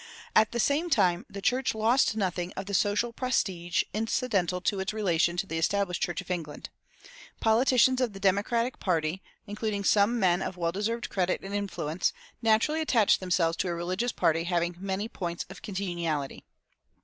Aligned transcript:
At 0.35 0.51
the 0.51 0.59
same 0.59 0.89
time 0.89 1.27
their 1.29 1.43
church 1.43 1.75
lost 1.75 2.17
nothing 2.17 2.53
of 2.53 2.65
the 2.65 2.73
social 2.73 3.13
prestige 3.13 3.83
incidental 3.93 4.59
to 4.61 4.79
its 4.79 4.93
relation 4.93 5.37
to 5.37 5.45
the 5.45 5.59
established 5.59 6.01
Church 6.01 6.21
of 6.21 6.31
England. 6.31 6.69
Politicians 7.39 8.01
of 8.01 8.13
the 8.13 8.19
Democratic 8.19 8.79
party, 8.79 9.21
including 9.45 9.83
some 9.83 10.19
men 10.19 10.41
of 10.41 10.57
well 10.57 10.71
deserved 10.71 11.09
credit 11.11 11.41
and 11.43 11.53
influence, 11.53 12.13
naturally 12.41 12.81
attached 12.81 13.19
themselves 13.19 13.55
to 13.57 13.67
a 13.67 13.75
religious 13.75 14.11
party 14.11 14.45
having 14.45 14.75
many 14.79 15.07
points 15.07 15.45
of 15.51 15.61
congeniality. 15.61 16.45